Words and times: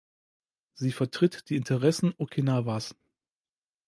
Sie 0.73 0.91
vertritt 0.93 1.47
die 1.51 1.55
Interessen 1.55 2.15
Okinawas. 2.17 2.95